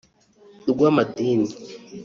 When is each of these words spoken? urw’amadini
urw’amadini 0.69 1.53